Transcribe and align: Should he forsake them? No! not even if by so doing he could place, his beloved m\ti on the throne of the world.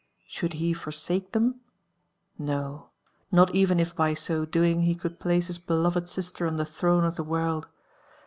Should 0.27 0.53
he 0.53 0.73
forsake 0.73 1.31
them? 1.31 1.61
No! 2.35 2.89
not 3.31 3.53
even 3.53 3.79
if 3.79 3.95
by 3.95 4.15
so 4.15 4.45
doing 4.45 4.81
he 4.81 4.95
could 4.95 5.19
place, 5.19 5.45
his 5.45 5.59
beloved 5.59 6.05
m\ti 6.17 6.43
on 6.43 6.57
the 6.57 6.65
throne 6.65 7.03
of 7.05 7.17
the 7.17 7.23
world. 7.23 7.67